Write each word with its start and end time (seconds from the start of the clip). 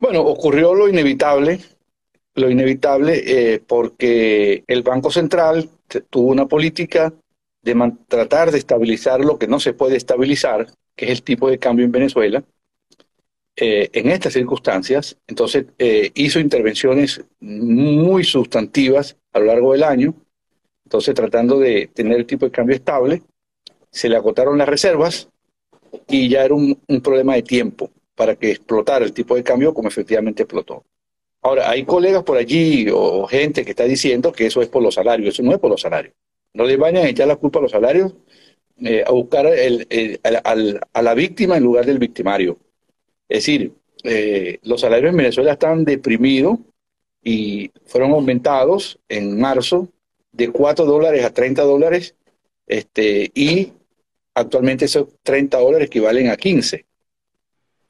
Bueno, 0.00 0.22
ocurrió 0.22 0.74
lo 0.74 0.88
inevitable, 0.88 1.60
lo 2.34 2.50
inevitable 2.50 3.22
eh, 3.54 3.60
porque 3.60 4.64
el 4.66 4.82
Banco 4.82 5.10
Central 5.10 5.68
tuvo 6.08 6.30
una 6.30 6.46
política 6.46 7.12
de 7.60 7.92
tratar 8.08 8.50
de 8.50 8.56
estabilizar 8.56 9.22
lo 9.22 9.38
que 9.38 9.46
no 9.46 9.60
se 9.60 9.74
puede 9.74 9.98
estabilizar, 9.98 10.66
que 10.96 11.04
es 11.04 11.10
el 11.10 11.22
tipo 11.22 11.50
de 11.50 11.58
cambio 11.58 11.84
en 11.84 11.92
Venezuela, 11.92 12.42
eh, 13.56 13.90
en 13.92 14.08
estas 14.08 14.32
circunstancias. 14.32 15.18
Entonces 15.26 15.66
eh, 15.78 16.10
hizo 16.14 16.40
intervenciones 16.40 17.22
muy 17.40 18.24
sustantivas 18.24 19.18
a 19.34 19.40
lo 19.40 19.46
largo 19.46 19.72
del 19.72 19.84
año, 19.84 20.14
entonces 20.86 21.14
tratando 21.14 21.58
de 21.58 21.90
tener 21.92 22.16
el 22.16 22.26
tipo 22.26 22.46
de 22.46 22.52
cambio 22.52 22.74
estable, 22.74 23.22
se 23.90 24.08
le 24.08 24.16
agotaron 24.16 24.56
las 24.56 24.68
reservas 24.68 25.28
y 26.08 26.30
ya 26.30 26.42
era 26.46 26.54
un, 26.54 26.80
un 26.88 27.00
problema 27.02 27.34
de 27.34 27.42
tiempo 27.42 27.90
para 28.14 28.36
que 28.36 28.50
explotara 28.50 29.04
el 29.04 29.12
tipo 29.12 29.34
de 29.34 29.42
cambio 29.42 29.74
como 29.74 29.88
efectivamente 29.88 30.42
explotó. 30.42 30.84
Ahora, 31.42 31.70
hay 31.70 31.84
colegas 31.84 32.22
por 32.22 32.36
allí 32.36 32.88
o 32.92 33.26
gente 33.26 33.64
que 33.64 33.70
está 33.70 33.84
diciendo 33.84 34.32
que 34.32 34.46
eso 34.46 34.60
es 34.60 34.68
por 34.68 34.82
los 34.82 34.94
salarios. 34.94 35.34
Eso 35.34 35.42
no 35.42 35.52
es 35.52 35.58
por 35.58 35.70
los 35.70 35.80
salarios. 35.80 36.14
No 36.52 36.64
le 36.64 36.76
vayan 36.76 37.04
a 37.04 37.08
echar 37.08 37.28
la 37.28 37.36
culpa 37.36 37.58
a 37.60 37.62
los 37.62 37.70
salarios 37.70 38.12
eh, 38.82 39.04
a 39.06 39.10
buscar 39.12 39.46
a 39.46 41.02
la 41.02 41.14
víctima 41.14 41.56
en 41.56 41.64
lugar 41.64 41.86
del 41.86 41.98
victimario. 41.98 42.58
Es 43.28 43.38
decir, 43.38 43.72
eh, 44.04 44.58
los 44.62 44.80
salarios 44.80 45.10
en 45.10 45.16
Venezuela 45.16 45.52
están 45.52 45.84
deprimidos 45.84 46.58
y 47.22 47.70
fueron 47.84 48.12
aumentados 48.12 48.98
en 49.08 49.38
marzo 49.38 49.88
de 50.32 50.50
4 50.50 50.84
dólares 50.84 51.24
a 51.24 51.32
30 51.32 51.62
dólares 51.62 52.14
este, 52.66 53.30
y 53.34 53.72
actualmente 54.34 54.86
esos 54.86 55.08
30 55.22 55.58
dólares 55.58 55.88
equivalen 55.88 56.28
a 56.28 56.36
15. 56.36 56.86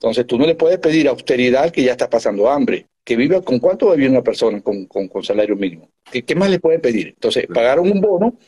Entonces 0.01 0.27
tú 0.27 0.39
no 0.39 0.47
le 0.47 0.55
puedes 0.55 0.79
pedir 0.79 1.09
austeridad 1.09 1.71
que 1.71 1.83
ya 1.83 1.93
está 1.93 2.09
pasando 2.09 2.49
hambre 2.49 2.87
que 3.05 3.17
viva, 3.17 3.43
¿con 3.43 3.59
cuánto 3.59 3.87
va 3.87 3.93
a 3.93 3.97
vivir 3.97 4.11
una 4.11 4.23
persona 4.23 4.63
con, 4.63 4.87
con, 4.87 5.23
salario 5.23 5.57
mínimo? 5.57 5.91
¿Qué, 6.11 6.35
más 6.35 6.49
le 6.51 6.59
puede 6.59 6.79
pedir? 6.79 7.09
Entonces, 7.09 7.47
pagaron 7.53 7.91
un 7.91 8.01
bono 8.01 8.39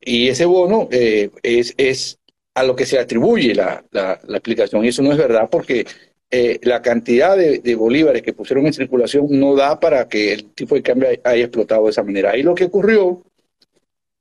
y 0.00 0.28
ese 0.28 0.44
bono 0.46 0.88
eh, 0.90 1.30
es, 1.42 1.74
es 1.76 2.18
a 2.54 2.62
lo 2.64 2.74
que 2.74 2.86
se 2.86 2.98
atribuye 2.98 3.54
la, 3.54 3.84
la, 3.90 4.20
aplicación. 4.34 4.84
Y 4.84 4.88
eso 4.88 5.02
no 5.02 5.12
es 5.12 5.18
verdad 5.18 5.48
porque 5.50 5.86
eh, 6.30 6.58
la 6.62 6.80
cantidad 6.80 7.36
de, 7.36 7.74
bolívares 7.74 8.22
que 8.22 8.32
pusieron 8.32 8.66
en 8.66 8.72
circulación 8.72 9.26
no 9.30 9.54
da 9.54 9.78
para 9.78 10.08
que 10.08 10.32
el 10.32 10.52
tipo 10.52 10.74
de 10.74 10.82
cambio 10.82 11.08
haya 11.24 11.44
explotado 11.44 11.84
de 11.84 11.90
esa 11.90 12.02
manera. 12.02 12.30
Ahí 12.30 12.42
lo 12.42 12.54
que 12.54 12.64
ocurrió, 12.64 13.22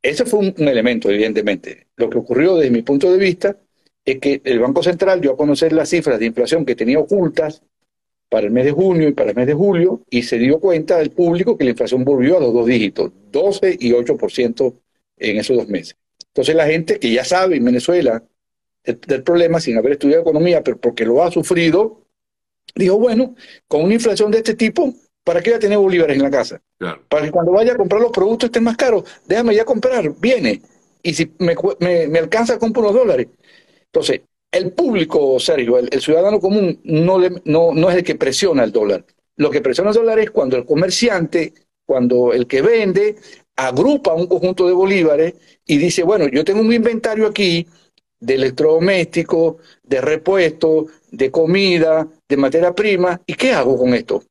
ese 0.02 0.26
fue 0.26 0.40
un, 0.40 0.56
un 0.58 0.68
elemento, 0.68 1.10
evidentemente. 1.10 1.88
Lo 1.96 2.10
que 2.10 2.18
ocurrió 2.18 2.58
desde 2.58 2.72
mi 2.72 2.82
punto 2.82 3.12
de 3.12 3.18
vista 3.18 3.58
es 4.06 4.20
que 4.20 4.42
el 4.44 4.60
Banco 4.60 4.84
Central 4.84 5.22
dio 5.22 5.34
a 5.34 5.38
conocer 5.38 5.74
las 5.74 5.90
cifras 5.90 6.20
de 6.20 6.26
inflación 6.26 6.66
que 6.66 6.76
tenía 6.76 7.00
ocultas 7.00 7.62
para 8.30 8.48
el 8.48 8.54
mes 8.54 8.66
de 8.66 8.72
junio 8.72 9.10
y 9.10 9.12
para 9.14 9.32
el 9.32 9.36
mes 9.36 9.48
de 9.48 9.54
julio 9.54 10.02
y 10.10 10.24
se 10.24 10.38
dio 10.38 10.60
cuenta 10.60 11.02
el 11.02 11.12
público 11.12 11.58
que 11.58 11.66
la 11.66 11.72
inflación 11.72 12.04
volvió 12.04 12.38
a 12.38 12.40
los 12.40 12.54
dos 12.54 12.66
dígitos, 12.66 13.12
12 13.32 13.78
y 13.80 13.92
8% 13.92 14.74
en 15.18 15.38
esos 15.38 15.58
dos 15.58 15.68
meses. 15.68 15.98
Entonces 16.28 16.56
la 16.56 16.66
gente 16.66 16.98
que 16.98 17.12
ya 17.12 17.26
sabe 17.26 17.58
en 17.58 17.66
Venezuela 17.66 18.24
del, 18.84 19.24
problema 19.24 19.60
sin 19.60 19.78
haber 19.78 19.94
estudiado 19.94 20.22
economía, 20.22 20.64
pero 20.64 20.78
porque 20.78 21.06
lo 21.06 21.24
ha 21.24 21.30
sufrido, 21.30 22.06
dijo, 22.74 22.98
bueno, 22.98 23.36
con 23.68 23.84
una 23.84 23.94
inflación 23.94 24.32
de 24.32 24.38
este 24.38 24.56
tipo, 24.56 24.94
¿para 25.24 25.42
qué 25.42 25.52
voy 25.52 25.58
a 25.58 25.60
tener 25.60 25.78
bolívares 25.78 26.16
en 26.16 26.24
la 26.24 26.32
casa? 26.32 26.62
Para 27.10 27.26
que 27.26 27.32
cuando 27.32 27.52
vaya 27.52 27.74
a 27.74 27.78
comprar 27.78 28.02
los 28.02 28.12
productos 28.12 28.48
estén 28.48 28.64
más 28.64 28.78
caros, 28.78 29.04
déjame 29.28 29.56
ya 29.56 29.66
comprar, 29.66 30.10
viene. 30.20 30.62
Y 31.04 31.14
si 31.14 31.32
me, 31.40 31.56
me, 31.80 32.08
me 32.08 32.20
alcanza, 32.20 32.58
compro 32.58 32.82
unos 32.82 32.94
dólares. 32.94 33.28
Entonces, 33.94 34.22
el 34.52 34.72
público, 34.72 35.40
Sergio, 35.40 35.78
el, 35.78 36.02
ciudadano 36.02 36.40
común, 36.40 36.80
no, 36.84 37.20
no, 37.46 37.74
no 37.74 37.90
es 37.90 37.98
el 37.98 38.04
que 38.04 38.16
presiona 38.16 38.64
el 38.64 38.72
dólar. 38.72 39.06
Lo 39.36 39.50
que 39.50 39.62
presiona 39.62 39.92
el 39.92 39.96
dólar 39.96 40.20
es 40.20 40.32
cuando 40.32 40.58
el 40.58 40.66
comerciante, 40.66 41.54
cuando 41.86 42.34
el 42.34 42.48
que 42.48 42.62
vende, 42.62 43.16
agrupa 43.56 44.14
un 44.14 44.28
conjunto 44.28 44.68
de 44.68 44.74
bolívares 44.74 45.34
y 45.66 45.78
dice, 45.78 46.04
bueno, 46.04 46.28
yo 46.28 46.44
tengo 46.44 46.62
un 46.62 46.74
inventario 46.74 47.28
aquí 47.28 47.68
de 48.20 48.36
electrodomésticos, 48.36 49.56
de 49.84 50.02
repuestos, 50.02 50.86
de 51.10 51.32
comida, 51.32 52.08
de 52.30 52.38
materia 52.38 52.74
prima, 52.74 53.20
¿y 53.26 53.34
qué 53.34 53.52
hago 53.52 53.78
con 53.78 53.94
esto? 53.94 54.24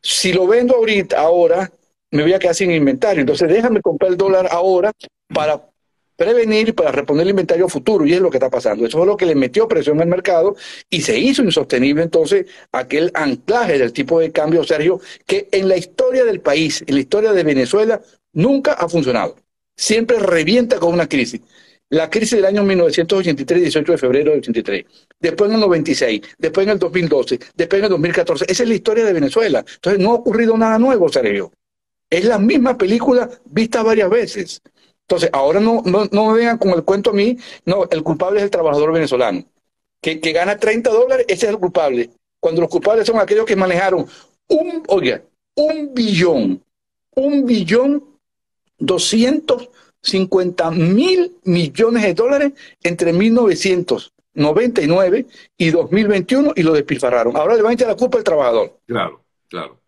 Si 0.00 0.32
lo 0.32 0.46
vendo 0.46 0.76
ahorita, 0.76 1.20
ahora, 1.20 1.70
me 2.12 2.22
voy 2.22 2.32
a 2.32 2.38
quedar 2.38 2.54
sin 2.54 2.70
inventario. 2.70 3.20
Entonces 3.20 3.48
déjame 3.48 3.80
comprar 3.80 4.12
el 4.12 4.16
dólar 4.16 4.48
ahora 4.50 4.92
para 5.34 5.68
prevenir 6.16 6.74
para 6.74 6.90
responder 6.90 7.24
el 7.24 7.30
inventario 7.30 7.68
futuro, 7.68 8.06
y 8.06 8.14
es 8.14 8.20
lo 8.20 8.30
que 8.30 8.38
está 8.38 8.50
pasando. 8.50 8.86
Eso 8.86 9.00
es 9.00 9.06
lo 9.06 9.16
que 9.16 9.26
le 9.26 9.34
metió 9.34 9.68
presión 9.68 10.00
al 10.00 10.08
mercado 10.08 10.56
y 10.90 11.02
se 11.02 11.18
hizo 11.18 11.42
insostenible 11.42 12.02
entonces 12.02 12.46
aquel 12.72 13.10
anclaje 13.14 13.78
del 13.78 13.92
tipo 13.92 14.18
de 14.18 14.32
cambio, 14.32 14.64
Sergio, 14.64 15.00
que 15.26 15.48
en 15.52 15.68
la 15.68 15.76
historia 15.76 16.24
del 16.24 16.40
país, 16.40 16.82
en 16.86 16.94
la 16.94 17.00
historia 17.00 17.32
de 17.32 17.44
Venezuela, 17.44 18.00
nunca 18.32 18.72
ha 18.72 18.88
funcionado. 18.88 19.36
Siempre 19.76 20.18
revienta 20.18 20.78
con 20.78 20.94
una 20.94 21.08
crisis. 21.08 21.42
La 21.88 22.10
crisis 22.10 22.32
del 22.32 22.46
año 22.46 22.64
1983, 22.64 23.62
18 23.62 23.92
de 23.92 23.98
febrero 23.98 24.30
del 24.30 24.40
83, 24.40 24.84
después 25.20 25.48
en 25.48 25.54
el 25.54 25.60
96, 25.60 26.20
después 26.36 26.66
en 26.66 26.72
el 26.72 26.78
2012, 26.80 27.38
después 27.54 27.78
en 27.78 27.84
el 27.84 27.90
2014. 27.90 28.44
Esa 28.48 28.62
es 28.64 28.68
la 28.68 28.74
historia 28.74 29.04
de 29.04 29.12
Venezuela. 29.12 29.64
Entonces 29.74 30.02
no 30.02 30.10
ha 30.10 30.14
ocurrido 30.14 30.56
nada 30.56 30.78
nuevo, 30.80 31.08
Sergio. 31.08 31.52
Es 32.10 32.24
la 32.24 32.38
misma 32.38 32.76
película 32.76 33.30
vista 33.44 33.84
varias 33.84 34.10
veces. 34.10 34.62
Entonces, 35.08 35.30
ahora 35.32 35.60
no, 35.60 35.82
no, 35.84 36.06
no 36.10 36.32
me 36.32 36.38
vengan 36.38 36.58
con 36.58 36.70
el 36.70 36.82
cuento 36.82 37.10
a 37.10 37.12
mí, 37.12 37.38
no, 37.64 37.84
el 37.88 38.02
culpable 38.02 38.40
es 38.40 38.44
el 38.44 38.50
trabajador 38.50 38.92
venezolano, 38.92 39.44
que, 40.00 40.18
que 40.18 40.32
gana 40.32 40.58
30 40.58 40.90
dólares, 40.90 41.26
ese 41.28 41.46
es 41.46 41.52
el 41.52 41.58
culpable. 41.58 42.10
Cuando 42.40 42.60
los 42.60 42.70
culpables 42.70 43.06
son 43.06 43.20
aquellos 43.20 43.46
que 43.46 43.54
manejaron 43.54 44.04
un, 44.48 44.82
oiga, 44.88 45.22
un 45.54 45.94
billón, 45.94 46.60
un 47.14 47.46
billón 47.46 48.04
250 48.78 50.72
mil 50.72 51.36
millones 51.44 52.02
de 52.02 52.14
dólares 52.14 52.52
entre 52.82 53.12
1999 53.12 55.26
y 55.56 55.70
2021 55.70 56.52
y 56.56 56.64
lo 56.64 56.72
despilfarraron. 56.72 57.36
Ahora 57.36 57.54
le 57.54 57.62
van 57.62 57.70
a 57.70 57.74
echar 57.74 57.86
la 57.88 57.94
culpa 57.94 58.18
al 58.18 58.24
trabajador. 58.24 58.76
Claro, 58.86 59.22
claro. 59.48 59.78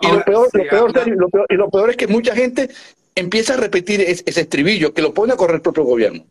y, 0.00 0.08
lo 0.08 0.24
peor, 0.24 0.48
lo, 0.52 0.68
peor, 0.68 0.92
lo, 1.08 1.28
peor, 1.28 1.46
y 1.48 1.54
lo 1.54 1.70
peor 1.70 1.90
es 1.90 1.96
que 1.96 2.08
mucha 2.08 2.34
gente 2.34 2.68
empieza 3.16 3.54
a 3.54 3.56
repetir 3.56 4.00
ese, 4.02 4.22
estribillo 4.26 4.94
que 4.94 5.02
lo 5.02 5.12
pone 5.12 5.32
a 5.32 5.36
correr 5.36 5.56
el 5.56 5.62
propio 5.62 5.82
gobierno. 5.82 6.24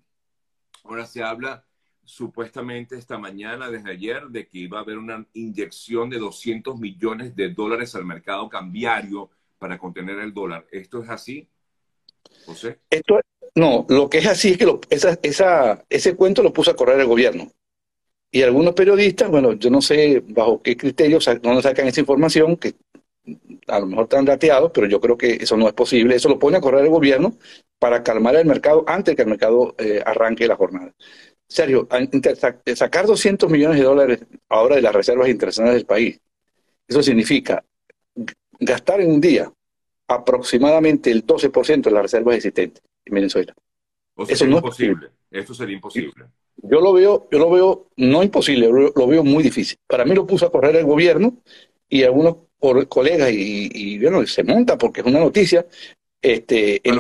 Ahora 0.83 1.05
se 1.05 1.21
habla 1.23 1.65
supuestamente 2.05 2.95
esta 2.95 3.17
mañana, 3.17 3.69
desde 3.69 3.91
ayer, 3.91 4.27
de 4.27 4.47
que 4.47 4.59
iba 4.59 4.77
a 4.77 4.81
haber 4.81 4.99
una 4.99 5.25
inyección 5.33 6.09
de 6.09 6.19
200 6.19 6.79
millones 6.79 7.35
de 7.35 7.49
dólares 7.49 7.95
al 7.95 8.05
mercado 8.05 8.47
cambiario 8.47 9.31
para 9.57 9.79
contener 9.79 10.19
el 10.19 10.33
dólar. 10.33 10.67
¿Esto 10.71 11.01
es 11.01 11.09
así, 11.09 11.49
José? 12.45 12.79
Esto, 12.91 13.19
no, 13.55 13.85
lo 13.89 14.07
que 14.07 14.19
es 14.19 14.27
así 14.27 14.51
es 14.51 14.57
que 14.59 14.79
esa, 14.91 15.17
esa, 15.23 15.83
ese 15.89 16.15
cuento 16.15 16.43
lo 16.43 16.53
puso 16.53 16.69
a 16.69 16.75
correr 16.75 16.99
el 16.99 17.07
gobierno. 17.07 17.51
Y 18.29 18.43
algunos 18.43 18.75
periodistas, 18.75 19.31
bueno, 19.31 19.53
yo 19.53 19.71
no 19.71 19.81
sé 19.81 20.21
bajo 20.27 20.61
qué 20.61 20.77
criterios 20.77 21.27
no 21.41 21.53
nos 21.53 21.63
sacan 21.63 21.87
esa 21.87 22.01
información, 22.01 22.57
que 22.57 22.75
a 23.67 23.79
lo 23.79 23.87
mejor 23.87 24.03
están 24.03 24.25
dateados, 24.25 24.71
pero 24.73 24.87
yo 24.87 24.99
creo 24.99 25.17
que 25.17 25.33
eso 25.33 25.57
no 25.57 25.67
es 25.67 25.73
posible. 25.73 26.15
Eso 26.15 26.29
lo 26.29 26.39
pone 26.39 26.57
a 26.57 26.61
correr 26.61 26.83
el 26.83 26.91
gobierno 26.91 27.35
para 27.79 28.03
calmar 28.03 28.35
el 28.35 28.45
mercado 28.45 28.83
antes 28.87 29.11
de 29.11 29.15
que 29.15 29.21
el 29.23 29.29
mercado 29.29 29.75
eh, 29.77 30.01
arranque 30.05 30.47
la 30.47 30.55
jornada. 30.55 30.93
Sergio, 31.47 31.87
sacar 32.75 33.05
200 33.05 33.49
millones 33.49 33.77
de 33.77 33.83
dólares 33.83 34.19
ahora 34.49 34.75
de 34.75 34.81
las 34.81 34.93
reservas 34.93 35.29
internacionales 35.29 35.77
del 35.77 35.85
país, 35.85 36.19
eso 36.87 37.03
significa 37.03 37.63
gastar 38.59 39.01
en 39.01 39.11
un 39.11 39.21
día 39.21 39.51
aproximadamente 40.07 41.11
el 41.11 41.25
12% 41.25 41.83
de 41.83 41.91
las 41.91 42.03
reservas 42.03 42.35
existentes 42.35 42.83
en 43.05 43.13
Venezuela. 43.13 43.53
eso 44.27 44.47
no 44.47 44.57
es 44.57 44.63
posible. 44.63 45.09
Esto 45.29 45.53
sería 45.53 45.75
imposible. 45.75 46.25
Yo 46.57 46.79
lo 46.79 46.93
veo, 46.93 47.27
yo 47.31 47.37
lo 47.37 47.51
veo 47.51 47.87
no 47.97 48.23
imposible, 48.23 48.67
lo 48.67 49.07
veo 49.07 49.23
muy 49.23 49.43
difícil. 49.43 49.77
Para 49.87 50.05
mí 50.05 50.15
lo 50.15 50.25
puso 50.25 50.45
a 50.47 50.51
correr 50.51 50.75
el 50.77 50.85
gobierno 50.85 51.37
y 51.89 52.03
algunos 52.03 52.37
por 52.65 52.87
colegas 52.87 53.29
y, 53.31 53.99
bueno, 53.99 54.25
se 54.25 54.43
monta 54.43 54.75
porque 54.75 55.01
es 55.01 55.05
una 55.05 55.19
noticia. 55.19 55.67
Este, 56.19 56.81
en, 56.83 56.95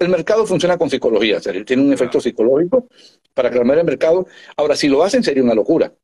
el, 0.00 0.08
mercado 0.08 0.44
funciona 0.44 0.76
con 0.76 0.90
psicología, 0.90 1.38
tiene 1.40 1.84
un 1.84 1.92
efecto 1.92 2.20
psicológico 2.20 2.88
para 3.32 3.48
calmar 3.48 3.78
el 3.78 3.84
mercado. 3.84 4.26
Ahora, 4.56 4.74
si 4.74 4.88
lo 4.88 5.04
hacen, 5.04 5.22
sería 5.22 5.44
una 5.44 5.54
locura. 5.54 5.94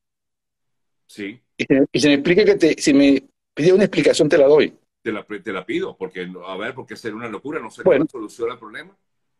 Sí. 1.09 1.41
Y, 1.57 1.67
me 1.69 2.15
explique 2.15 2.45
que 2.45 2.55
te, 2.55 2.81
si 2.81 2.95
me 2.95 3.21
pide 3.53 3.73
una 3.73 3.83
explicación, 3.83 4.29
te 4.29 4.39
la 4.39 4.47
doy. 4.47 4.73
Te 5.03 5.11
la, 5.11 5.25
te 5.25 5.53
la 5.53 5.67
pido, 5.67 5.97
porque, 5.97 6.29
a 6.47 6.57
ver, 6.57 6.73
porque 6.73 6.95
sería 6.95 7.17
una 7.17 7.29
locura, 7.29 7.59
no 7.59 7.69
sé 7.69 7.83
bueno, 7.83 8.07
solución 8.09 8.49
al 8.49 8.61
problema. 8.61 8.97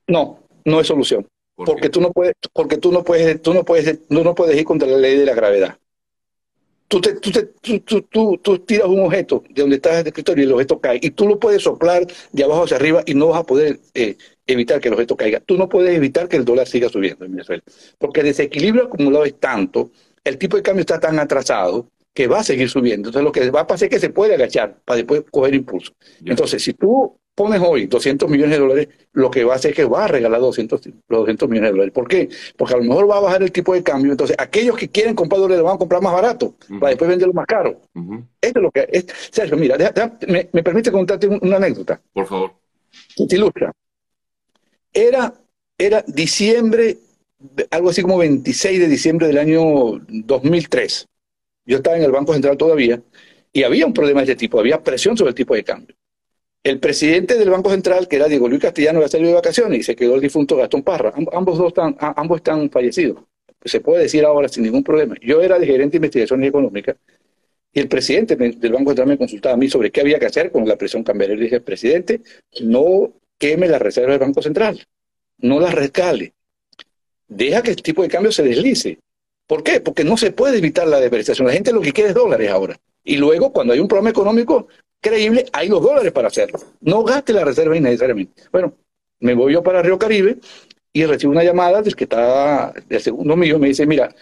No, 0.09 0.41
no 0.65 0.81
es 0.81 0.89
solución. 0.89 1.29
porque 1.55 1.91
tú 1.91 2.01
no 2.01 2.11
puedes, 2.11 2.35
porque 2.53 2.79
tú 2.79 2.91
no 2.91 3.05
puedes, 3.05 3.41
tú 3.41 3.55
no 3.55 3.65
puedes, 3.65 4.09
tú 4.09 4.25
no 4.25 4.35
puedes 4.35 4.59
ir 4.59 4.65
contra 4.65 4.89
la 4.89 4.99
ley 4.99 5.17
de 5.17 5.27
la 5.27 5.35
gravedad 5.35 5.79
tú, 6.93 7.01
te, 7.01 7.15
tú, 7.15 7.31
tú, 7.81 8.03
tú, 8.03 8.39
tú, 8.43 8.59
tiras 8.59 8.87
un 8.87 9.01
objeto 9.01 9.43
de 9.49 9.63
donde 9.63 9.77
estás 9.77 9.95
en 9.95 10.01
el 10.01 10.07
escritorio 10.09 10.45
y 10.45 10.47
el 10.47 10.53
objeto 10.53 10.79
cae, 10.79 10.99
y 11.01 11.11
tú 11.11 11.27
lo 11.27 11.39
puedes 11.39 11.63
soplar 11.63 12.07
de 12.33 12.45
abajo 12.45 12.65
hacia 12.65 12.77
arriba 12.77 13.03
y 13.07 13.15
no 13.15 13.29
vas 13.29 13.41
a 13.41 13.45
poder 13.45 13.81
eh, 13.95 14.17
evitar 14.47 14.79
que 14.79 14.89
el 14.89 14.95
objeto 14.95 15.17
caiga. 15.17 15.41
Tú 15.41 15.57
no 15.57 15.71
puedes 15.71 15.97
evitar 15.97 16.29
que 16.29 16.37
el 16.37 16.45
dólar 16.45 16.69
siga 16.69 16.91
subiendo 16.91 17.25
en 17.25 17.33
Venezuela, 17.33 17.63
porque 17.99 18.21
el 18.21 18.27
desequilibrio 18.27 18.85
acumulado 18.85 19.25
es 19.25 19.39
tanto 19.41 19.91
el 20.25 20.39
tipo 20.39 20.57
de 20.57 20.63
cambio 20.63 20.83
está 20.83 21.01
tan 21.01 21.19
atrasado 21.19 21.89
que 22.15 22.27
va 22.27 22.41
a 22.41 22.45
seguir 22.45 22.69
subiendo. 22.69 23.09
Entonces 23.09 23.25
lo 23.25 23.33
que 23.33 23.51
va 23.51 23.63
a 23.63 23.67
pasar 23.67 23.87
es 23.87 23.91
que 23.91 23.99
se 23.99 24.11
puede 24.11 24.35
agachar 24.35 24.77
para 24.85 24.99
después 24.99 25.23
coger 25.31 25.55
impulso. 25.55 25.93
Entonces, 26.25 26.63
si 26.63 26.75
tú 26.75 27.19
pones 27.35 27.61
hoy 27.61 27.87
200 27.87 28.29
millones 28.29 28.59
de 28.59 28.59
dólares, 28.59 28.89
lo 29.13 29.31
que 29.31 29.45
va 29.45 29.55
a 29.55 29.57
hacer 29.57 29.71
es 29.71 29.77
que 29.77 29.85
va 29.85 30.05
a 30.05 30.09
regalar 30.09 30.41
200, 30.41 30.81
los 31.09 31.21
200 31.21 31.49
millones 31.49 31.69
de 31.69 31.73
dólares. 31.73 31.93
¿Por 31.95 32.09
qué? 32.09 32.29
Porque 32.57 32.75
a 32.75 32.77
lo 32.77 32.85
mejor 32.85 33.11
va 33.11 33.19
a 33.19 33.21
bajar 33.21 33.43
el 33.43 33.53
tipo 33.53 33.75
de 33.75 33.83
cambio. 33.83 34.13
Entonces, 34.13 34.37
aquellos 34.39 34.77
que 34.77 34.89
quieren 34.89 35.15
comprar 35.15 35.41
dólares 35.41 35.63
van 35.65 35.77
a 35.77 35.79
comprar 35.79 36.03
más 36.03 36.13
barato 36.13 36.55
para 36.81 36.91
después 36.91 37.09
venderlo 37.09 37.35
más 37.35 37.47
caro. 37.47 37.81
Esto 38.41 38.59
es 38.59 38.63
lo 38.63 38.71
que 38.71 38.89
es. 38.91 39.07
Sergio, 39.31 39.57
mira, 39.57 39.77
me, 40.29 40.45
permite 40.63 40.93
contarte 40.93 41.27
una 41.27 41.57
anécdota. 41.57 42.01
Por 42.13 42.27
favor. 42.27 42.53
te 43.17 43.37
ilustra. 43.37 43.73
Era, 44.93 45.33
era 45.79 46.05
diciembre, 46.07 46.99
algo 47.71 47.91
así 47.91 48.03
como 48.03 48.19
26 48.19 48.79
de 48.79 48.89
diciembre 48.89 49.27
del 49.27 49.39
año 49.39 50.01
2003. 50.09 51.07
Yo 51.65 51.77
estaba 51.79 51.97
en 51.97 52.03
el 52.03 52.11
Banco 52.11 52.33
Central 52.35 52.57
todavía 52.59 53.01
y 53.53 53.63
había 53.63 53.87
un 53.87 53.95
problema 53.95 54.21
de 54.21 54.33
este 54.33 54.37
tipo, 54.37 54.59
había 54.59 54.83
presión 54.83 55.17
sobre 55.17 55.31
el 55.31 55.35
tipo 55.35 55.55
de 55.55 55.65
cambio. 55.65 55.97
El 56.65 56.79
presidente 56.79 57.37
del 57.37 57.51
Banco 57.51 57.71
Central, 57.71 58.07
que 58.07 58.17
era 58.17 58.29
Diego 58.29 58.49
Luis 58.49 58.63
Castellano, 58.63 58.99
había 58.99 59.09
salido 59.09 59.31
de 59.31 59.35
vacaciones 59.35 59.81
y 59.81 59.83
se 59.83 59.97
quedó 59.97 60.15
el 60.15 60.21
difunto 60.21 60.57
Gastón 60.57 60.83
Parra. 60.83 61.13
ambos 61.33 61.59
dos 61.59 61.69
están, 61.69 61.97
ambos 61.99 62.37
están 62.37 62.71
fallecidos. 62.71 63.25
Se 63.65 63.81
puede 63.81 64.05
decir 64.05 64.25
ahora 64.25 64.49
sin 64.49 64.63
ningún 64.63 64.85
problema. 64.85 65.17
Yo 65.21 65.43
era 65.43 65.59
gerente 65.59 65.93
de 65.93 65.97
investigaciones 65.97 66.49
económicas 66.49 66.97
y 67.73 67.81
el 67.81 67.89
presidente 67.89 68.37
del 68.37 68.73
Banco 68.73 68.91
Central 68.91 69.09
me 69.09 69.19
consultaba 69.19 69.55
a 69.55 69.59
mí 69.59 69.69
sobre 69.69 69.91
qué 69.91 70.03
había 70.03 70.21
que 70.21 70.27
hacer 70.27 70.53
con 70.53 70.69
la 70.69 70.77
presión 70.77 71.03
cambiaria. 71.03 71.35
Le 71.37 71.45
dije, 71.45 71.61
presidente, 71.61 72.21
no 72.61 73.13
queme 73.39 73.67
la 73.67 73.79
reserva 73.81 74.13
del 74.13 74.21
Banco 74.21 74.43
Central, 74.43 74.87
no 75.39 75.59
la 75.59 75.71
rescale. 75.71 76.33
Deja 77.27 77.63
que 77.63 77.71
el 77.71 77.83
tipo 77.83 78.03
de 78.03 78.09
cambio 78.09 78.31
se 78.31 78.43
deslice. 78.45 78.99
¿Por 79.49 79.65
qué? 79.65 79.81
Porque 79.81 80.05
no 80.05 80.17
se 80.17 80.31
puede 80.31 80.59
evitar 80.59 80.87
la 80.87 81.01
depreciación. 81.01 81.49
La 81.49 81.55
gente 81.55 81.73
lo 81.73 81.81
que 81.81 81.93
quiere 81.93 82.11
es 82.11 82.15
dólares 82.15 82.51
ahora. 82.51 82.79
Y 83.03 83.17
luego, 83.17 83.53
cuando 83.53 83.73
hay 83.73 83.81
un 83.81 83.89
problema 83.89 84.11
económico, 84.11 84.69
creíble, 85.03 85.45
hay 85.53 85.69
los 85.69 85.83
dólares 85.83 86.13
para 86.13 86.29
hacerlo. 86.29 86.59
No 86.81 87.03
gaste 87.03 87.35
la 87.35 87.45
reserva 87.45 87.77
innecesariamente. 87.77 88.45
Bueno, 88.51 88.75
me 89.21 89.35
voy 89.35 89.53
yo 89.53 89.63
para 89.63 89.83
Río 89.83 89.99
Caribe 89.99 90.39
y 90.93 91.05
recibo 91.05 91.33
una 91.33 91.45
llamada 91.45 91.83
del 91.83 91.95
que 91.97 92.05
está 92.05 92.73
del 92.89 93.01
segundo 93.01 93.37
mío, 93.37 93.59
me 93.59 93.69
dice, 93.69 93.87
mira, 93.87 94.15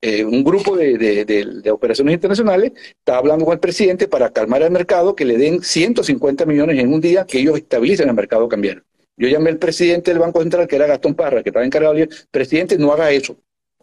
eh, 0.00 0.24
un 0.24 0.44
grupo 0.44 0.76
de, 0.76 1.70
operaciones 1.72 2.14
internacionales 2.14 2.72
está 2.98 3.16
hablando 3.16 3.44
con 3.44 3.54
el 3.54 3.60
presidente 3.60 4.08
para 4.08 4.30
calmar 4.30 4.62
el 4.62 4.70
mercado, 4.70 5.14
que 5.16 5.24
le 5.24 5.38
den 5.38 5.62
150 5.62 6.44
millones 6.46 6.78
en 6.78 6.92
un 6.92 7.00
día, 7.00 7.24
que 7.24 7.38
ellos 7.38 7.56
estabilicen 7.56 8.08
el 8.08 8.14
mercado 8.14 8.48
cambiario. 8.48 8.82
Yo 9.16 9.28
llamé 9.28 9.50
al 9.50 9.58
presidente 9.58 10.10
del 10.10 10.20
Banco 10.20 10.40
Central, 10.40 10.66
que 10.66 10.76
era 10.76 10.86
Gastón 10.86 11.14
Parra, 11.14 11.42
que 11.42 11.50
estaba 11.50 11.64
encargado 11.64 11.94
de 11.94 12.08
presidente, 12.30 12.76
no 12.76 12.92
haga 12.92 13.10
eso. 13.12 13.36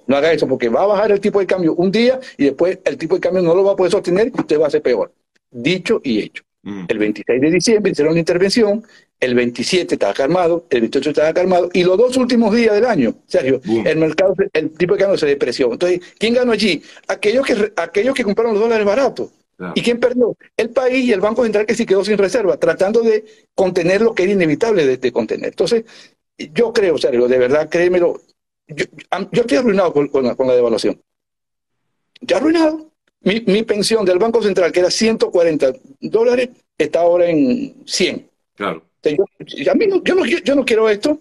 No 0.08 0.18
haga 0.18 0.34
eso, 0.34 0.48
porque 0.48 0.68
va 0.68 0.84
a 0.84 0.88
bajar 0.88 1.12
el 1.12 1.22
tipo 1.22 1.40
de 1.40 1.46
cambio 1.48 1.74
un 1.76 1.92
día 1.92 2.20
y 2.38 2.46
después 2.46 2.80
el 2.84 2.98
tipo 2.98 3.16
de 3.16 3.22
cambio 3.22 3.42
no 3.42 3.56
lo 3.56 3.64
va 3.64 3.74
a 3.74 3.76
poder 3.76 3.92
sostener 3.92 4.28
y 4.28 4.42
usted 4.42 4.60
va 4.60 4.68
a 4.68 4.70
ser 4.70 4.82
peor 4.82 5.14
dicho 5.52 6.02
y 6.04 6.20
hecho. 6.20 6.44
Mm. 6.64 6.86
El 6.88 6.98
26 6.98 7.42
de 7.42 7.52
diciembre 7.52 7.92
hicieron 7.92 8.14
la 8.14 8.20
intervención, 8.20 8.84
el 9.20 9.36
27 9.36 9.96
estaba 9.96 10.14
calmado, 10.14 10.66
el 10.70 10.82
28 10.82 11.10
estaba 11.10 11.34
calmado, 11.34 11.70
y 11.74 11.84
los 11.84 11.98
dos 11.98 12.18
últimos 12.18 12.54
días 12.56 12.74
del 12.74 12.86
año, 12.86 13.16
Sergio, 13.28 13.62
el 13.86 13.98
mercado, 13.98 14.36
el 14.54 14.72
tipo 14.72 14.94
de 14.94 15.00
cambio 15.00 15.18
se 15.18 15.28
depreció. 15.28 15.72
Entonces, 15.72 16.02
¿quién 16.18 16.34
ganó 16.34 16.52
allí? 16.52 16.82
Aquellos 17.08 17.46
que, 17.46 17.72
aquellos 17.76 18.16
que 18.16 18.24
compraron 18.24 18.54
los 18.54 18.64
dólares 18.64 18.86
baratos. 18.86 19.30
¿Y 19.76 19.84
quién 19.84 20.00
perdió? 20.00 20.36
El 20.58 20.72
país 20.72 21.06
y 21.06 21.14
el 21.14 21.22
Banco 21.22 21.44
Central 21.44 21.68
que 21.68 21.76
sí 21.76 21.86
quedó 21.86 22.04
sin 22.04 22.18
reserva, 22.18 22.58
tratando 22.58 23.02
de 23.02 23.26
contener 23.54 24.02
lo 24.02 24.16
que 24.16 24.24
era 24.24 24.32
inevitable 24.32 24.98
de, 24.98 25.12
contener. 25.12 25.50
Entonces, 25.50 25.86
yo 26.36 26.74
creo, 26.74 26.98
Sergio, 26.98 27.28
de 27.28 27.38
verdad, 27.38 27.70
créemelo, 27.70 28.22
yo, 28.68 28.86
estoy 29.32 29.58
arruinado 29.58 29.94
con, 29.94 30.08
con 30.08 30.48
la 30.48 30.56
devaluación. 30.56 31.00
Ya 32.22 32.38
arruinado. 32.38 32.91
Mi, 33.22 33.42
mi, 33.42 33.64
pensión 33.64 34.04
del 34.04 34.18
Banco 34.18 34.42
Central, 34.42 34.72
que 34.72 34.80
era 34.80 34.90
140 34.90 35.74
dólares, 36.00 36.50
está 36.78 37.02
ahora 37.02 37.30
en 37.30 37.84
100. 37.86 38.30
Claro. 38.56 38.84
yo, 39.04 39.26
no, 40.16 40.26
yo, 40.26 40.56
no, 40.56 40.66
quiero 40.66 40.90
esto, 40.90 41.20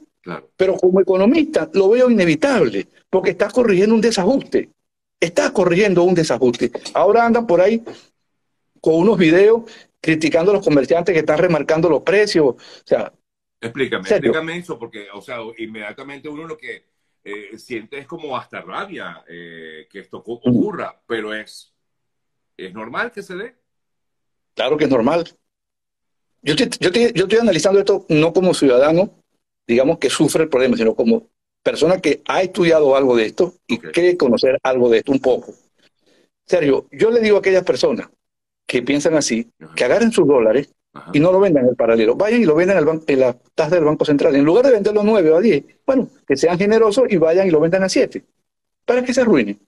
pero 0.56 0.76
como 0.76 1.00
economista 1.00 1.68
lo 1.74 1.90
veo 1.90 2.10
inevitable, 2.10 2.88
porque 3.08 3.30
está 3.30 3.50
corrigiendo 3.50 3.94
un 3.94 4.00
desajuste. 4.00 4.70
Está 5.18 5.52
corrigiendo 5.52 6.02
un 6.02 6.14
desajuste. 6.14 6.70
Ahora 6.94 7.26
andan 7.26 7.46
por 7.46 7.60
ahí 7.60 7.82
con 8.80 8.94
unos 8.94 9.18
videos 9.18 9.64
criticando 10.00 10.50
a 10.50 10.54
los 10.54 10.64
comerciantes 10.64 11.12
que 11.12 11.20
están 11.20 11.38
remarcando 11.38 11.90
los 11.90 12.02
precios. 12.02 12.46
O 12.46 12.56
sea, 12.84 13.12
explícame, 13.60 14.08
explícame 14.08 14.56
eso, 14.56 14.78
porque, 14.78 15.08
o 15.12 15.20
sea, 15.20 15.38
inmediatamente 15.58 16.30
uno 16.30 16.46
lo 16.46 16.56
que 16.56 16.86
eh, 17.22 17.58
siente 17.58 17.98
es 17.98 18.06
como 18.06 18.34
hasta 18.34 18.62
rabia 18.62 19.22
eh, 19.28 19.86
que 19.90 20.00
esto 20.00 20.18
ocurra, 20.24 20.98
pero 21.06 21.34
es 21.34 21.74
¿Es 22.60 22.74
normal 22.74 23.10
que 23.10 23.22
se 23.22 23.34
dé? 23.34 23.54
Claro 24.54 24.76
que 24.76 24.84
es 24.84 24.90
normal. 24.90 25.24
Yo, 26.42 26.54
estoy 26.54 27.38
analizando 27.40 27.80
esto 27.80 28.04
no 28.10 28.34
como 28.34 28.52
ciudadano, 28.52 29.22
digamos, 29.66 29.98
que 29.98 30.10
sufre 30.10 30.42
el 30.42 30.50
problema, 30.50 30.76
sino 30.76 30.94
como 30.94 31.28
persona 31.62 32.00
que 32.00 32.22
ha 32.26 32.42
estudiado 32.42 32.94
algo 32.96 33.16
de 33.16 33.26
esto 33.26 33.54
y 33.66 33.78
cree 33.78 34.18
conocer 34.18 34.58
algo 34.62 34.90
de 34.90 34.98
esto 34.98 35.10
un 35.10 35.20
poco. 35.20 35.54
Sergio, 36.44 36.86
yo 36.92 37.10
le 37.10 37.20
digo 37.20 37.36
a 37.36 37.40
aquellas 37.40 37.64
personas 37.64 38.10
que 38.66 38.82
piensan 38.82 39.14
así, 39.14 39.50
que 39.74 39.84
agarren 39.84 40.12
sus 40.12 40.26
dólares 40.26 40.70
y 41.14 41.20
no 41.20 41.32
lo 41.32 41.40
vendan 41.40 41.64
en 41.64 41.70
el 41.70 41.76
paralelo. 41.76 42.14
Vayan 42.14 42.42
y 42.42 42.44
lo 42.44 42.54
vendan 42.56 42.76
en, 42.76 43.02
en 43.06 43.20
la 43.20 43.38
tasa 43.54 43.76
del 43.76 43.84
Banco 43.84 44.04
Central. 44.04 44.36
En 44.36 44.44
lugar 44.44 44.66
de 44.66 44.72
venderlo 44.72 45.00
a 45.00 45.04
9 45.04 45.30
o 45.30 45.36
a 45.36 45.40
10, 45.40 45.64
bueno, 45.86 46.10
que 46.26 46.36
sean 46.36 46.58
generosos 46.58 47.04
y 47.08 47.16
vayan 47.16 47.46
y 47.46 47.50
lo 47.50 47.60
vendan 47.60 47.84
a 47.84 47.88
7, 47.88 48.22
para 48.84 49.02
que 49.02 49.14
se 49.14 49.22
arruinen. 49.22 49.58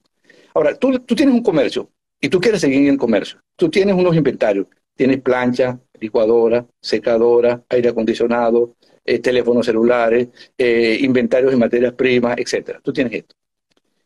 Ahora, 0.52 0.74
tú, 0.74 0.98
tú 1.00 1.14
tienes 1.14 1.34
un 1.34 1.42
comercio, 1.42 1.88
y 2.22 2.28
tú 2.28 2.40
quieres 2.40 2.60
seguir 2.60 2.82
en 2.82 2.94
el 2.94 2.98
comercio, 2.98 3.40
tú 3.56 3.68
tienes 3.68 3.94
unos 3.96 4.16
inventarios, 4.16 4.66
tienes 4.96 5.20
plancha, 5.20 5.78
licuadora, 6.00 6.64
secadora, 6.80 7.62
aire 7.68 7.88
acondicionado, 7.88 8.76
eh, 9.04 9.18
teléfonos 9.18 9.66
celulares, 9.66 10.28
eh, 10.56 10.98
inventarios 11.00 11.50
de 11.50 11.56
materias 11.56 11.92
primas, 11.94 12.38
etcétera. 12.38 12.80
Tú 12.82 12.92
tienes 12.92 13.12
esto. 13.12 13.34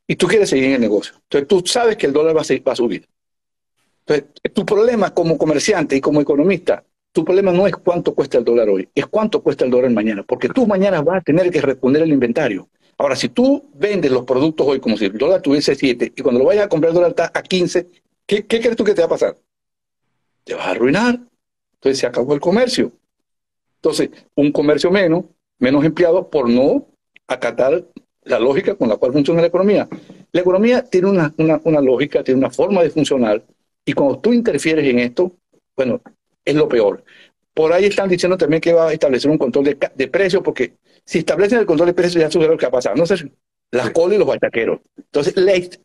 Y 0.06 0.16
tú 0.16 0.26
quieres 0.26 0.48
seguir 0.48 0.66
en 0.66 0.72
el 0.72 0.80
negocio. 0.80 1.14
Entonces 1.24 1.46
tú 1.46 1.62
sabes 1.66 1.96
que 1.96 2.06
el 2.06 2.12
dólar 2.14 2.34
va 2.34 2.40
a, 2.40 2.62
va 2.66 2.72
a 2.72 2.76
subir. 2.76 3.06
Entonces, 4.06 4.26
tu 4.54 4.64
problema 4.64 5.12
como 5.12 5.36
comerciante 5.36 5.96
y 5.96 6.00
como 6.00 6.20
economista, 6.20 6.82
tu 7.12 7.24
problema 7.24 7.52
no 7.52 7.66
es 7.66 7.74
cuánto 7.76 8.14
cuesta 8.14 8.38
el 8.38 8.44
dólar 8.44 8.68
hoy, 8.68 8.88
es 8.94 9.06
cuánto 9.06 9.42
cuesta 9.42 9.64
el 9.64 9.70
dólar 9.70 9.90
mañana, 9.90 10.22
porque 10.22 10.48
tú 10.48 10.66
mañana 10.66 11.02
vas 11.02 11.18
a 11.18 11.20
tener 11.22 11.50
que 11.50 11.60
responder 11.60 12.02
el 12.02 12.12
inventario. 12.12 12.68
Ahora, 12.98 13.16
si 13.16 13.28
tú 13.28 13.68
vendes 13.74 14.10
los 14.10 14.24
productos 14.24 14.66
hoy 14.66 14.80
como 14.80 14.96
si 14.96 15.06
el 15.06 15.18
dólar 15.18 15.42
tuviese 15.42 15.74
7 15.74 16.12
y 16.16 16.22
cuando 16.22 16.38
lo 16.38 16.46
vayas 16.46 16.66
a 16.66 16.68
comprar 16.68 16.90
el 16.90 16.94
dólar 16.94 17.10
está 17.10 17.30
a 17.34 17.42
15, 17.42 17.88
¿Qué, 18.26 18.46
crees 18.46 18.76
tú 18.76 18.84
que 18.84 18.94
te 18.94 19.02
va 19.02 19.06
a 19.06 19.10
pasar? 19.10 19.36
Te 20.44 20.54
vas 20.54 20.66
a 20.66 20.70
arruinar. 20.70 21.20
Entonces 21.74 21.98
se 21.98 22.06
acabó 22.06 22.34
el 22.34 22.40
comercio. 22.40 22.92
Entonces, 23.76 24.10
un 24.34 24.50
comercio 24.50 24.90
menos, 24.90 25.24
menos 25.58 25.84
empleados 25.84 26.26
por 26.26 26.48
no 26.48 26.88
acatar 27.26 27.84
la 28.22 28.40
lógica 28.40 28.74
con 28.74 28.88
la 28.88 28.96
cual 28.96 29.12
funciona 29.12 29.40
la 29.40 29.46
economía. 29.46 29.88
La 30.32 30.40
economía 30.40 30.82
tiene 30.82 31.08
una, 31.08 31.32
lógica, 31.80 32.24
tiene 32.24 32.38
una 32.38 32.50
forma 32.50 32.82
de 32.82 32.90
funcionar, 32.90 33.44
y 33.84 33.92
cuando 33.92 34.18
tú 34.18 34.32
interfieres 34.32 34.84
en 34.84 34.98
esto, 34.98 35.32
bueno, 35.76 36.00
es 36.44 36.54
lo 36.56 36.68
peor. 36.68 37.04
Por 37.54 37.72
ahí 37.72 37.84
están 37.84 38.08
diciendo 38.08 38.36
también 38.36 38.60
que 38.60 38.72
va 38.72 38.88
a 38.88 38.92
establecer 38.92 39.30
un 39.30 39.38
control 39.38 39.64
de, 39.64 39.78
de 39.94 40.08
precios, 40.08 40.42
porque 40.42 40.74
si 41.04 41.18
establecen 41.18 41.60
el 41.60 41.66
control 41.66 41.88
de 41.88 41.94
precios 41.94 42.20
ya 42.20 42.30
sucede 42.30 42.50
lo 42.50 42.58
que 42.58 42.66
ha 42.66 42.70
pasado. 42.70 42.96
No 42.96 43.06
sé, 43.06 43.30
las 43.70 43.90
colas 43.90 44.16
y 44.16 44.18
los 44.18 44.28
bachaqueros. 44.28 44.80
Entonces, 44.96 45.34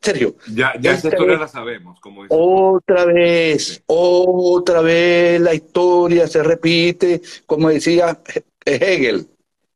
Sergio. 0.02 0.36
Ya, 0.54 0.74
ya 0.80 0.94
esa 0.94 1.10
historia 1.10 1.38
la 1.38 1.48
sabemos. 1.48 2.00
Como 2.00 2.26
otra 2.30 3.06
vez, 3.06 3.84
otra 3.86 4.82
vez 4.82 5.40
la 5.42 5.54
historia 5.54 6.28
se 6.28 6.44
repite, 6.44 7.22
como 7.46 7.70
decía 7.70 8.20
Hegel, 8.66 9.28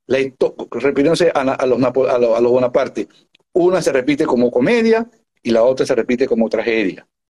la 0.07 0.19
refiriéndose 0.71 1.31
a, 1.33 1.41
a, 1.41 1.65
los, 1.65 1.81
a, 1.81 2.39
los, 2.41 2.51
Bonaparte. 2.51 3.07
Una 3.53 3.81
se 3.81 3.91
repite 3.91 4.25
como 4.25 4.51
comedia 4.51 5.09
y 5.41 5.51
la 5.51 5.63
otra 5.63 5.85
se 5.85 5.95
repite 5.95 6.27
como 6.27 6.50
tragedia. 6.50 7.07